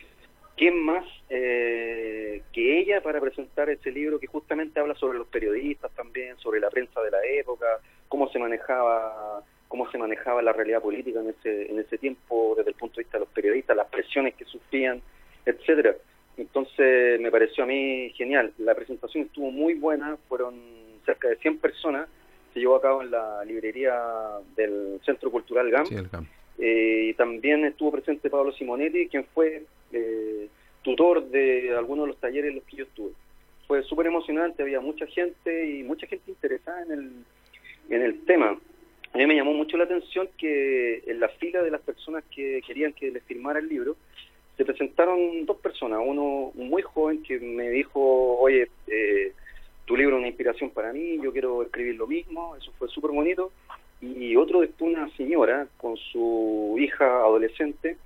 ¿quién 0.56 0.82
más 0.82 1.04
eh, 1.28 2.42
que 2.52 2.80
ella 2.80 3.02
para 3.02 3.20
presentar 3.20 3.68
ese 3.68 3.92
libro 3.92 4.18
que 4.18 4.26
justamente 4.26 4.80
habla 4.80 4.94
sobre 4.94 5.18
los 5.18 5.28
periodistas 5.28 5.92
también, 5.94 6.36
sobre 6.38 6.58
la 6.58 6.70
prensa 6.70 7.00
de 7.02 7.10
la 7.10 7.24
época, 7.24 7.66
cómo 8.08 8.28
se 8.30 8.38
manejaba 8.38 9.44
cómo 9.68 9.90
se 9.90 9.98
manejaba 9.98 10.42
la 10.42 10.52
realidad 10.52 10.80
política 10.80 11.20
en 11.20 11.30
ese 11.30 11.70
en 11.70 11.78
ese 11.78 11.98
tiempo 11.98 12.54
desde 12.56 12.70
el 12.70 12.76
punto 12.76 12.96
de 12.96 13.02
vista 13.02 13.18
de 13.18 13.24
los 13.24 13.32
periodistas, 13.34 13.76
las 13.76 13.88
presiones 13.88 14.34
que 14.34 14.44
sufrían, 14.46 15.02
etcétera. 15.44 15.96
Entonces 16.38 17.20
me 17.20 17.30
pareció 17.30 17.64
a 17.64 17.66
mí 17.66 18.10
genial. 18.14 18.52
La 18.58 18.74
presentación 18.74 19.24
estuvo 19.24 19.50
muy 19.50 19.74
buena, 19.74 20.16
fueron 20.28 20.54
cerca 21.04 21.28
de 21.28 21.36
100 21.36 21.58
personas, 21.58 22.08
se 22.54 22.60
llevó 22.60 22.76
a 22.76 22.82
cabo 22.82 23.02
en 23.02 23.10
la 23.10 23.44
librería 23.44 23.94
del 24.54 25.00
Centro 25.04 25.30
Cultural 25.30 25.70
GAM. 25.70 25.86
GAM. 26.10 26.26
Eh, 26.58 27.08
y 27.10 27.14
también 27.14 27.64
estuvo 27.64 27.92
presente 27.92 28.30
Pablo 28.30 28.52
Simonetti, 28.52 29.08
quien 29.08 29.24
fue 29.34 29.64
eh, 29.92 30.48
tutor 30.82 31.28
de 31.28 31.74
algunos 31.76 32.04
de 32.04 32.08
los 32.08 32.20
talleres 32.20 32.50
en 32.50 32.56
los 32.56 32.64
que 32.64 32.76
yo 32.76 32.84
estuve. 32.84 33.12
Fue 33.66 33.82
súper 33.82 34.06
emocionante, 34.06 34.62
había 34.62 34.80
mucha 34.80 35.06
gente 35.06 35.66
y 35.66 35.82
mucha 35.82 36.06
gente 36.06 36.30
interesada 36.30 36.82
en 36.82 36.92
el, 36.92 37.10
en 37.90 38.02
el 38.02 38.24
tema. 38.24 38.58
A 39.12 39.18
mí 39.18 39.26
me 39.26 39.34
llamó 39.34 39.52
mucho 39.52 39.76
la 39.76 39.84
atención 39.84 40.28
que 40.38 41.02
en 41.06 41.20
la 41.20 41.28
fila 41.28 41.62
de 41.62 41.70
las 41.70 41.80
personas 41.80 42.22
que 42.34 42.60
querían 42.66 42.92
que 42.92 43.10
les 43.10 43.22
firmara 43.24 43.58
el 43.58 43.68
libro, 43.68 43.96
se 44.56 44.64
presentaron 44.64 45.44
dos 45.44 45.58
personas, 45.58 46.00
uno 46.04 46.52
muy 46.54 46.82
joven 46.82 47.22
que 47.22 47.38
me 47.38 47.68
dijo, 47.70 48.38
oye, 48.38 48.68
eh, 48.86 49.32
tu 49.84 49.96
libro 49.96 50.16
es 50.16 50.20
una 50.20 50.28
inspiración 50.28 50.70
para 50.70 50.92
mí, 50.92 51.18
yo 51.22 51.32
quiero 51.32 51.62
escribir 51.62 51.96
lo 51.96 52.06
mismo, 52.06 52.56
eso 52.56 52.72
fue 52.78 52.88
súper 52.88 53.10
bonito, 53.10 53.52
y 54.00 54.36
otro 54.36 54.60
después 54.60 54.92
una 54.92 55.08
señora 55.16 55.66
con 55.78 55.96
su 55.96 56.76
hija 56.78 57.04
adolescente 57.04 57.96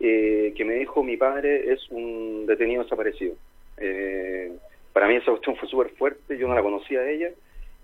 eh, 0.00 0.52
que 0.56 0.64
me 0.64 0.74
dijo 0.74 1.02
mi 1.02 1.16
padre 1.16 1.72
es 1.72 1.80
un 1.90 2.46
detenido 2.46 2.82
desaparecido. 2.82 3.34
Eh, 3.78 4.52
para 4.92 5.08
mí 5.08 5.16
esa 5.16 5.30
cuestión 5.30 5.56
fue 5.56 5.68
súper 5.68 5.90
fuerte, 5.90 6.38
yo 6.38 6.48
no 6.48 6.54
la 6.54 6.62
conocía 6.62 7.00
a 7.00 7.10
ella 7.10 7.30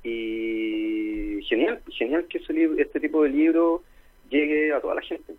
y 0.02 1.40
genial, 1.48 1.80
genial 1.90 2.26
que 2.28 2.38
ese 2.38 2.52
este 2.78 3.00
tipo 3.00 3.22
de 3.22 3.30
libro 3.30 3.82
llegue 4.30 4.72
a 4.72 4.80
toda 4.80 4.94
la 4.94 5.02
gente. 5.02 5.34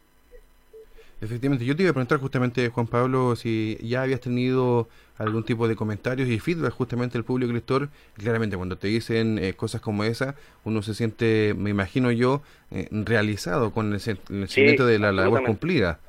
Efectivamente, 1.22 1.66
yo 1.66 1.76
te 1.76 1.84
iba 1.84 1.92
a 1.92 1.94
preguntar 1.94 2.20
justamente, 2.20 2.70
Juan 2.70 2.88
Pablo, 2.88 3.36
si 3.36 3.78
ya 3.82 4.04
habías 4.04 4.22
tenido 4.22 4.88
algún 5.18 5.44
tipo 5.44 5.68
de 5.68 5.76
comentarios 5.76 6.30
y 6.30 6.40
feedback 6.40 6.72
justamente 6.72 7.18
del 7.18 7.26
público 7.26 7.52
lector. 7.52 7.90
Claramente, 8.18 8.56
cuando 8.56 8.78
te 8.78 8.88
dicen 8.88 9.38
eh, 9.38 9.54
cosas 9.54 9.82
como 9.82 10.06
esa, 10.06 10.36
uno 10.64 10.82
se 10.82 10.94
siente, 10.94 11.54
me 11.58 11.70
imagino 11.70 12.12
yo, 12.12 12.42
eh, 12.72 12.88
realizado 12.90 13.72
con 13.72 13.92
el, 13.92 14.00
sentimiento 14.00 14.86
de 14.86 14.98
la 14.98 15.12
labor 15.12 15.44
cumplida. 15.44 16.00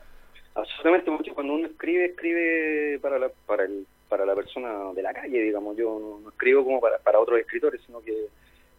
Absolutamente, 0.55 1.11
mucho. 1.11 1.35
Cuando 1.35 1.55
uno 1.55 1.67
escribe, 1.67 2.07
escribe 2.07 3.01
para 3.01 3.19
la, 3.19 3.31
para 3.47 3.65
el, 3.65 3.85
para 4.09 4.25
la 4.25 4.37
persona 4.37 4.93
de 4.95 5.03
la 5.03 5.13
calle, 5.13 5.43
digamos. 5.43 5.77
Yo 5.77 6.21
no, 6.23 6.31
escribo 6.31 6.65
como 6.65 6.81
para, 6.81 6.99
para 6.99 7.19
otros 7.19 7.41
escritores, 7.41 7.81
sino 7.85 8.01
que 8.01 8.15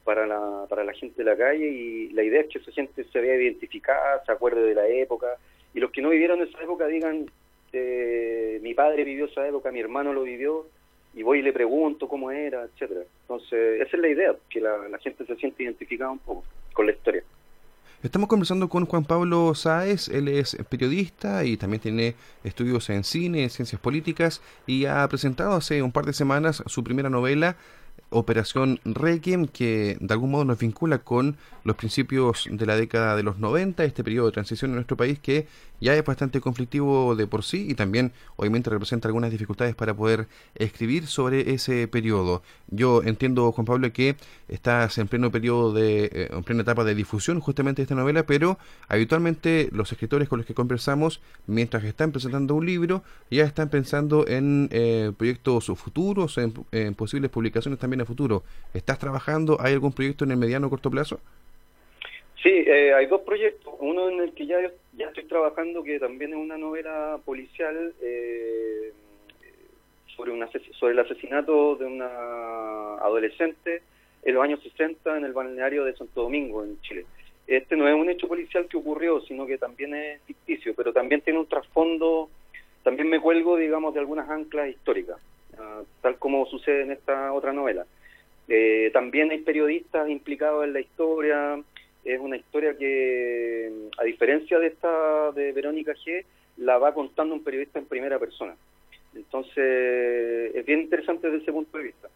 para 0.05 0.25
la, 0.25 0.65
para 0.69 0.85
la 0.85 0.93
gente 0.93 1.23
de 1.23 1.29
la 1.29 1.35
calle 1.35 1.67
y 1.67 2.09
la 2.13 2.23
idea 2.23 2.41
es 2.41 2.47
que 2.47 2.59
esa 2.59 2.71
gente 2.71 3.03
se 3.03 3.19
vea 3.19 3.35
identificada, 3.35 4.23
se 4.25 4.31
acuerde 4.31 4.61
de 4.61 4.75
la 4.75 4.87
época 4.87 5.27
y 5.73 5.79
los 5.79 5.91
que 5.91 6.01
no 6.01 6.09
vivieron 6.09 6.41
esa 6.41 6.61
época 6.61 6.87
digan, 6.87 7.25
eh, 7.73 8.59
mi 8.61 8.73
padre 8.73 9.03
vivió 9.03 9.25
esa 9.25 9.47
época, 9.47 9.71
mi 9.71 9.79
hermano 9.79 10.13
lo 10.13 10.23
vivió, 10.23 10.67
y 11.13 11.23
voy 11.23 11.39
y 11.39 11.41
le 11.41 11.53
pregunto 11.53 12.07
cómo 12.07 12.31
era, 12.31 12.63
etcétera. 12.63 13.01
Entonces, 13.21 13.81
esa 13.81 13.97
es 13.97 14.01
la 14.01 14.07
idea, 14.07 14.35
que 14.49 14.61
la, 14.61 14.97
gente 14.99 15.25
se 15.25 15.35
siente 15.35 15.63
identificada 15.63 16.11
un 16.11 16.19
poco 16.19 16.43
con 16.73 16.85
la 16.85 16.93
historia. 16.93 17.23
Estamos 18.03 18.29
conversando 18.29 18.67
con 18.67 18.85
Juan 18.85 19.05
Pablo 19.05 19.53
Sáez, 19.53 20.07
él 20.07 20.27
es 20.27 20.57
periodista 20.69 21.45
y 21.45 21.55
también 21.55 21.81
tiene 21.81 22.15
estudios 22.43 22.89
en 22.89 23.03
cine, 23.03 23.47
ciencias 23.49 23.79
políticas 23.79 24.41
y 24.65 24.85
ha 24.85 25.07
presentado 25.07 25.53
hace 25.53 25.83
un 25.83 25.91
par 25.91 26.05
de 26.05 26.13
semanas 26.13 26.63
su 26.65 26.83
primera 26.83 27.11
novela 27.11 27.57
Operación 28.11 28.79
Requiem, 28.83 29.47
que 29.47 29.97
de 29.99 30.13
algún 30.13 30.31
modo 30.31 30.45
nos 30.45 30.59
vincula 30.59 30.99
con 30.99 31.37
los 31.63 31.75
principios 31.77 32.47
de 32.51 32.65
la 32.65 32.75
década 32.75 33.15
de 33.15 33.23
los 33.23 33.39
90, 33.39 33.83
este 33.83 34.03
periodo 34.03 34.27
de 34.27 34.33
transición 34.33 34.71
en 34.71 34.75
nuestro 34.75 34.97
país 34.97 35.17
que 35.17 35.47
ya 35.81 35.95
es 35.95 36.05
bastante 36.05 36.39
conflictivo 36.41 37.15
de 37.15 37.27
por 37.27 37.43
sí 37.43 37.67
y 37.69 37.73
también 37.73 38.11
obviamente 38.35 38.69
representa 38.69 39.07
algunas 39.07 39.31
dificultades 39.31 39.75
para 39.75 39.95
poder 39.95 40.27
escribir 40.55 41.07
sobre 41.07 41.53
ese 41.53 41.87
periodo. 41.87 42.43
Yo 42.67 43.01
entiendo, 43.03 43.51
Juan 43.51 43.65
Pablo, 43.65 43.91
que 43.91 44.15
estás 44.47 44.97
en 44.97 45.07
pleno 45.07 45.31
periodo 45.31 45.73
de, 45.73 46.05
eh, 46.05 46.29
en 46.31 46.43
plena 46.43 46.61
etapa 46.61 46.83
de 46.83 46.95
difusión 46.95 47.39
justamente 47.39 47.81
de 47.81 47.83
esta 47.83 47.95
novela, 47.95 48.23
pero 48.23 48.57
habitualmente 48.87 49.69
los 49.71 49.91
escritores 49.91 50.29
con 50.29 50.37
los 50.39 50.45
que 50.45 50.53
conversamos, 50.53 51.21
mientras 51.47 51.83
están 51.83 52.11
presentando 52.11 52.55
un 52.55 52.65
libro, 52.65 53.03
ya 53.29 53.45
están 53.45 53.69
pensando 53.69 54.27
en 54.27 54.69
eh, 54.71 55.11
proyectos 55.17 55.71
futuros, 55.75 56.37
en 56.37 56.95
posibles 56.95 57.31
publicaciones 57.31 57.79
también 57.79 58.01
futuro. 58.05 58.43
¿Estás 58.73 58.99
trabajando? 58.99 59.57
¿Hay 59.59 59.73
algún 59.73 59.93
proyecto 59.93 60.25
en 60.25 60.31
el 60.31 60.37
mediano 60.37 60.67
o 60.67 60.69
corto 60.69 60.89
plazo? 60.89 61.19
Sí, 62.41 62.49
eh, 62.49 62.93
hay 62.93 63.05
dos 63.05 63.21
proyectos. 63.21 63.73
Uno 63.79 64.09
en 64.09 64.19
el 64.19 64.33
que 64.33 64.45
ya, 64.45 64.57
ya 64.93 65.07
estoy 65.07 65.25
trabajando, 65.25 65.83
que 65.83 65.99
también 65.99 66.31
es 66.31 66.37
una 66.37 66.57
novela 66.57 67.19
policial 67.23 67.93
eh, 68.01 68.91
sobre, 70.15 70.31
una, 70.31 70.49
sobre 70.79 70.93
el 70.93 70.99
asesinato 70.99 71.75
de 71.75 71.85
una 71.85 72.95
adolescente 72.95 73.81
en 74.23 74.33
los 74.33 74.43
años 74.43 74.61
60 74.63 75.17
en 75.17 75.25
el 75.25 75.33
balneario 75.33 75.85
de 75.85 75.95
Santo 75.95 76.23
Domingo, 76.23 76.63
en 76.63 76.79
Chile. 76.81 77.05
Este 77.47 77.75
no 77.75 77.87
es 77.87 77.95
un 77.95 78.09
hecho 78.09 78.27
policial 78.27 78.67
que 78.67 78.77
ocurrió, 78.77 79.21
sino 79.21 79.45
que 79.45 79.57
también 79.57 79.93
es 79.93 80.21
ficticio, 80.21 80.73
pero 80.75 80.93
también 80.93 81.21
tiene 81.21 81.39
un 81.39 81.47
trasfondo, 81.47 82.29
también 82.83 83.09
me 83.09 83.19
cuelgo, 83.19 83.57
digamos, 83.57 83.93
de 83.93 83.99
algunas 83.99 84.29
anclas 84.29 84.69
históricas 84.69 85.17
tal 86.01 86.17
como 86.17 86.45
sucede 86.45 86.83
en 86.83 86.91
esta 86.91 87.33
otra 87.33 87.53
novela. 87.53 87.85
Eh, 88.47 88.89
también 88.93 89.31
hay 89.31 89.39
periodistas 89.39 90.09
implicados 90.09 90.63
en 90.65 90.73
la 90.73 90.79
historia, 90.79 91.61
es 92.03 92.19
una 92.19 92.37
historia 92.37 92.77
que, 92.77 93.71
a 93.97 94.03
diferencia 94.03 94.59
de 94.59 94.67
esta 94.67 95.31
de 95.31 95.51
Verónica 95.51 95.93
G, 95.93 96.23
la 96.57 96.77
va 96.77 96.93
contando 96.93 97.33
un 97.33 97.43
periodista 97.43 97.79
en 97.79 97.85
primera 97.85 98.19
persona. 98.19 98.55
Entonces, 99.15 100.55
es 100.55 100.65
bien 100.65 100.81
interesante 100.81 101.27
desde 101.27 101.43
ese 101.43 101.51
punto 101.51 101.77
de 101.77 101.83
vista. 101.85 102.09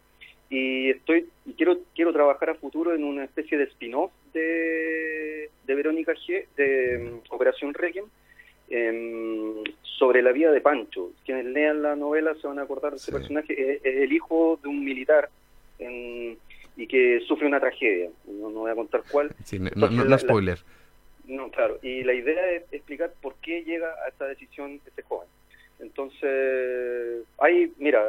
Y 0.50 0.92
estoy 0.92 1.28
y 1.46 1.54
quiero 1.54 1.80
quiero 1.96 2.14
trabajar 2.14 2.52
a 2.52 2.56
futuro 2.56 2.94
en 2.94 3.04
una 3.04 3.24
especie 3.24 3.58
de 3.58 3.66
spin-off 3.66 4.12
de, 4.32 5.50
de 5.66 5.76
Verónica 5.76 6.14
G, 6.14 6.46
de 6.56 6.98
um, 6.98 7.20
Operación 7.30 7.74
Requiem, 7.74 8.06
eh, 8.70 9.64
sobre 9.82 10.22
la 10.22 10.32
vida 10.32 10.52
de 10.52 10.62
Pancho. 10.62 11.12
Quienes 11.26 11.46
lean 11.46 11.82
la 11.82 11.96
novela 11.96 12.36
se 12.36 12.48
van 12.48 12.60
a 12.60 12.64
acordar 12.64 12.92
de 12.92 12.98
ese 12.98 13.12
personaje. 13.12 13.54
Es, 13.54 13.86
el 13.86 14.14
hijo 14.14 14.60
de 14.62 14.70
un 14.70 14.84
militar 14.84 15.30
y 16.76 16.88
que 16.88 17.22
sufre 17.28 17.48
una 17.48 17.60
tragedia. 17.60 18.10
No, 18.28 18.50
voy 18.50 18.72
a 18.72 18.76
contar 18.76 19.04
cuál. 19.10 19.34
no, 19.76 19.90
no, 19.90 20.18
spoiler. 20.18 20.60
no, 21.26 21.50
claro. 21.50 21.80
Y 21.82 22.04
la 22.04 22.14
idea 22.14 22.52
es 22.52 22.64
explicar 22.72 23.14
por 23.22 23.36
qué 23.36 23.64
llega 23.64 23.90
a 24.06 24.10
esta 24.10 24.26
decisión 24.26 24.80
este 24.86 25.02
joven. 25.04 25.28
Entonces, 25.80 27.26
hay, 27.38 27.72
mira, 27.78 28.04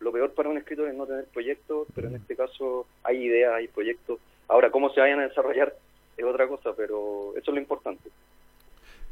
lo 0.00 0.12
peor 0.12 0.32
para 0.32 0.48
un 0.48 0.58
escritor 0.58 0.88
es 0.88 0.94
no 0.94 1.06
tener 1.06 1.26
proyectos, 1.26 1.86
pero 1.94 2.08
en 2.08 2.16
este 2.16 2.36
caso 2.36 2.86
hay 3.02 3.24
ideas, 3.24 3.54
hay 3.54 3.68
proyectos. 3.68 4.18
Ahora, 4.48 4.70
cómo 4.70 4.90
se 4.90 5.00
vayan 5.00 5.20
a 5.20 5.28
desarrollar 5.28 5.74
es 6.16 6.24
otra 6.24 6.46
cosa, 6.46 6.72
pero 6.76 7.32
eso 7.36 7.50
es 7.50 7.54
lo 7.54 7.60
importante. 7.60 8.08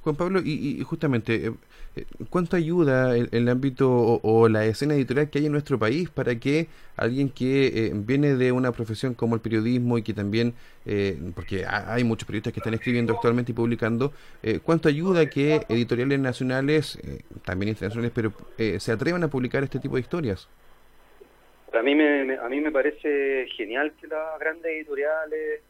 Juan 0.03 0.17
Pablo, 0.17 0.41
y, 0.45 0.83
justamente, 0.83 1.47
eh, 1.47 1.53
eh, 1.95 2.05
¿cuánto 2.29 2.57
ayuda 2.57 3.17
el, 3.17 3.49
ámbito 3.49 3.89
o, 3.89 4.49
la 4.49 4.65
escena 4.67 4.95
editorial 4.95 5.31
que 5.31 5.39
hay 5.39 5.47
en 5.47 5.53
nuestro 5.53 5.79
país 5.79 6.11
para 6.11 6.35
que 6.35 6.67
alguien 6.97 7.29
que 7.29 7.69
eh, 7.69 7.93
viene 7.95 8.35
de 8.35 8.51
una 8.51 8.73
profesión 8.73 9.15
como 9.15 9.37
el 9.37 9.41
periodismo 9.41 9.99
y 9.99 10.03
que 10.03 10.13
también, 10.13 10.55
porque 11.37 11.65
hay 11.65 12.03
muchos 12.03 12.27
periodistas 12.27 12.53
que 12.53 12.59
están 12.59 12.75
escribiendo 12.75 13.13
actualmente 13.13 13.53
y 13.53 13.55
publicando, 13.55 14.13
¿cuánto 14.65 14.89
ayuda 14.89 15.27
que 15.27 15.63
editoriales 15.69 16.19
nacionales, 16.19 16.99
también 17.45 17.69
internacionales, 17.69 18.11
pero 18.13 18.33
se 18.81 18.91
atrevan 18.91 19.23
a 19.23 19.29
publicar 19.29 19.63
este 19.63 19.79
tipo 19.79 19.95
de 19.95 20.01
historias? 20.01 20.49
A 21.73 21.83
mí 21.83 21.95
me, 21.95 22.37
a 22.37 22.49
mí 22.49 22.61
me 22.61 22.73
parece 22.73 23.47
genial 23.57 23.93
que 24.01 24.09
las 24.09 24.39
grandes 24.41 24.73
editoriales 24.73 25.61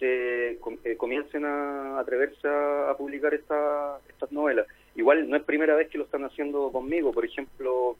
eh, 0.00 0.58
comiencen 0.96 1.44
a 1.44 2.00
atreverse 2.00 2.48
a, 2.48 2.94
publicar 2.96 3.34
esta, 3.34 3.98
estas 4.08 4.32
novelas. 4.32 4.66
Igual 4.94 5.28
no 5.28 5.36
es 5.36 5.42
primera 5.42 5.74
vez 5.74 5.88
que 5.88 5.98
lo 5.98 6.04
están 6.04 6.24
haciendo 6.24 6.70
conmigo, 6.70 7.12
por 7.12 7.24
ejemplo, 7.24 7.96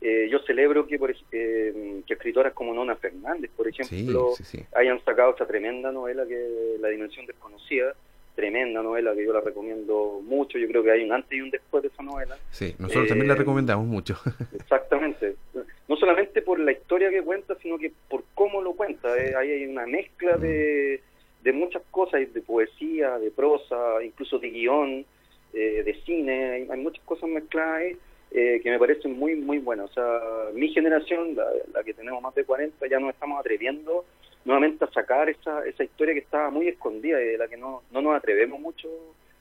eh, 0.00 0.28
yo 0.30 0.38
celebro 0.40 0.86
que, 0.86 0.98
por, 0.98 1.10
eh, 1.10 2.02
que 2.06 2.14
escritoras 2.14 2.52
como 2.52 2.74
Nona 2.74 2.96
Fernández, 2.96 3.50
por 3.56 3.66
ejemplo, 3.66 4.34
hayan 4.74 5.02
sacado 5.04 5.30
esta 5.30 5.46
tremenda 5.46 5.90
novela 5.90 6.26
que 6.26 6.76
La 6.80 6.88
Dimensión 6.88 7.24
Desconocida, 7.26 7.94
tremenda 8.34 8.82
novela 8.82 9.14
que 9.14 9.24
yo 9.24 9.32
la 9.32 9.40
recomiendo 9.40 10.20
mucho, 10.22 10.58
yo 10.58 10.68
creo 10.68 10.82
que 10.82 10.90
hay 10.90 11.02
un 11.02 11.12
antes 11.12 11.32
y 11.32 11.40
un 11.40 11.50
después 11.50 11.82
de 11.82 11.88
esa 11.88 12.02
novela. 12.02 12.36
Sí, 12.50 12.74
nosotros 12.78 13.08
también 13.08 13.28
la 13.28 13.34
eh, 13.34 13.38
recomendamos 13.38 13.86
mucho. 13.86 14.18
exactamente, 14.54 15.34
no 15.88 15.96
solamente 15.96 16.42
por 16.42 16.60
la 16.60 16.72
historia 16.72 17.08
que 17.08 17.22
cuenta, 17.22 17.56
sino 17.62 17.78
que 17.78 17.90
por 18.10 18.24
cómo 18.34 18.60
lo 18.60 18.74
cuenta, 18.74 19.12
ahí 19.12 19.50
hay 19.50 19.66
una 19.66 19.86
mezcla 19.86 20.36
de 20.36 21.00
de 21.46 21.52
muchas 21.52 21.84
cosas, 21.92 22.34
de 22.34 22.42
poesía, 22.42 23.18
de 23.18 23.30
prosa, 23.30 24.02
incluso 24.02 24.36
de 24.40 24.50
guion, 24.50 25.06
eh, 25.54 25.82
de 25.84 25.94
cine, 26.04 26.66
hay, 26.68 26.80
muchas 26.80 27.04
cosas 27.04 27.30
mezcladas 27.30 27.82
ahí 27.82 27.96
eh, 28.32 28.60
que 28.60 28.68
me 28.68 28.80
parecen 28.80 29.16
muy, 29.16 29.36
muy 29.36 29.58
buenas. 29.58 29.88
O 29.90 29.94
sea, 29.94 30.50
mi 30.54 30.70
generación, 30.70 31.36
la, 31.36 31.84
que 31.84 31.94
tenemos 31.94 32.20
más 32.20 32.34
de 32.34 32.42
40, 32.42 32.84
ya 32.88 32.98
nos 32.98 33.14
estamos 33.14 33.38
atreviendo 33.38 34.04
nuevamente 34.44 34.86
a 34.86 34.90
sacar 34.90 35.28
esa, 35.28 35.64
esa 35.64 35.84
historia 35.84 36.14
que 36.14 36.20
estaba 36.20 36.50
muy 36.50 36.66
escondida 36.66 37.22
y 37.22 37.26
de 37.26 37.38
la 37.38 37.46
que 37.46 37.56
no, 37.56 37.84
no 37.92 38.02
nos 38.02 38.16
atrevemos 38.16 38.58
mucho 38.58 38.88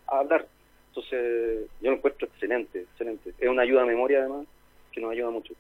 a 0.05 0.19
hablar. 0.19 0.45
Entonces, 0.89 1.67
yo 1.81 1.89
lo 1.89 1.97
encuentro 1.97 2.27
excelente, 2.27 2.81
excelente. 2.81 3.33
Es 3.39 3.49
una 3.49 3.63
ayuda 3.63 3.81
a 3.81 3.87
memoria, 3.87 4.19
además, 4.19 4.45
que 4.91 5.01
nos 5.01 5.11
ayuda 5.11 5.31
mucho. 5.31 5.55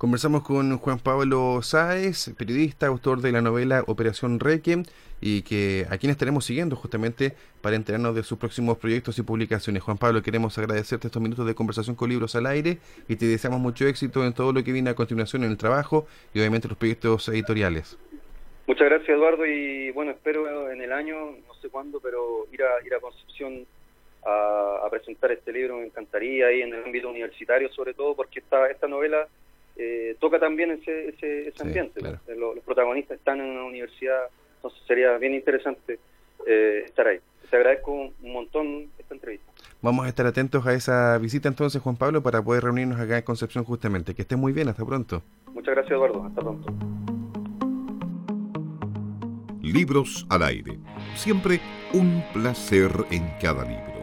Conversamos 0.00 0.42
con 0.42 0.78
Juan 0.78 0.98
Pablo 0.98 1.60
Sáez, 1.60 2.34
periodista, 2.38 2.86
autor 2.86 3.20
de 3.20 3.32
la 3.32 3.42
novela 3.42 3.84
Operación 3.86 4.40
Requiem, 4.40 4.84
y 5.20 5.42
que 5.42 5.84
a 5.90 5.98
quien 5.98 6.10
estaremos 6.10 6.46
siguiendo 6.46 6.74
justamente 6.74 7.34
para 7.60 7.76
enterarnos 7.76 8.14
de 8.14 8.22
sus 8.22 8.38
próximos 8.38 8.78
proyectos 8.78 9.18
y 9.18 9.22
publicaciones. 9.22 9.82
Juan 9.82 9.98
Pablo, 9.98 10.22
queremos 10.22 10.56
agradecerte 10.56 11.08
estos 11.08 11.20
minutos 11.20 11.46
de 11.46 11.54
conversación 11.54 11.96
con 11.96 12.08
Libros 12.08 12.34
al 12.34 12.46
Aire 12.46 12.78
y 13.08 13.16
te 13.16 13.26
deseamos 13.26 13.60
mucho 13.60 13.86
éxito 13.86 14.24
en 14.24 14.32
todo 14.32 14.54
lo 14.54 14.64
que 14.64 14.72
viene 14.72 14.88
a 14.88 14.94
continuación 14.94 15.44
en 15.44 15.50
el 15.50 15.58
trabajo 15.58 16.06
y 16.32 16.38
obviamente 16.38 16.66
los 16.66 16.78
proyectos 16.78 17.28
editoriales. 17.28 17.98
Muchas 18.66 18.88
gracias 18.88 19.10
Eduardo 19.10 19.44
y 19.44 19.90
bueno, 19.90 20.12
espero 20.12 20.70
en 20.70 20.80
el 20.80 20.92
año, 20.94 21.32
no 21.46 21.54
sé 21.60 21.68
cuándo, 21.68 22.00
pero 22.00 22.46
ir 22.50 22.62
a, 22.62 22.86
ir 22.86 22.94
a 22.94 23.00
Concepción 23.00 23.66
a, 24.24 24.88
presentar 24.90 25.30
este 25.32 25.52
libro 25.52 25.76
me 25.76 25.84
encantaría 25.84 26.46
ahí 26.46 26.62
en 26.62 26.72
el 26.72 26.84
ámbito 26.84 27.10
universitario 27.10 27.70
sobre 27.74 27.92
todo 27.92 28.16
porque 28.16 28.38
esta, 28.38 28.70
esta 28.70 28.88
novela 28.88 29.28
eh, 29.76 30.16
toca 30.18 30.38
también 30.38 30.72
ese, 30.72 31.08
ese, 31.08 31.52
ambiente. 31.60 32.00
Los, 32.36 32.58
protagonistas 32.64 33.18
están 33.18 33.40
en 33.40 33.46
una 33.46 33.64
universidad, 33.64 34.28
entonces 34.56 34.80
sería 34.86 35.16
bien 35.18 35.34
interesante 35.34 35.98
eh, 36.46 36.82
estar 36.86 37.06
ahí. 37.06 37.18
Te 37.48 37.56
agradezco 37.56 37.92
un 37.92 38.32
montón 38.32 38.90
esta 38.98 39.14
entrevista. 39.14 39.50
Vamos 39.82 40.06
a 40.06 40.08
estar 40.08 40.24
atentos 40.26 40.64
a 40.66 40.74
esa 40.74 41.18
visita 41.18 41.48
entonces, 41.48 41.82
Juan 41.82 41.96
Pablo, 41.96 42.22
para 42.22 42.42
poder 42.42 42.62
reunirnos 42.62 43.00
acá 43.00 43.18
en 43.18 43.24
Concepción 43.24 43.64
justamente. 43.64 44.14
Que 44.14 44.22
esté 44.22 44.36
muy 44.36 44.52
bien, 44.52 44.68
hasta 44.68 44.84
pronto. 44.84 45.22
Muchas 45.52 45.74
gracias, 45.74 45.92
Eduardo. 45.92 46.24
Hasta 46.24 46.40
pronto. 46.40 46.72
Libros 49.62 50.26
al 50.28 50.42
aire. 50.44 50.78
Siempre 51.16 51.60
un 51.92 52.22
placer 52.32 52.90
en 53.10 53.28
cada 53.40 53.64
libro. 53.64 53.99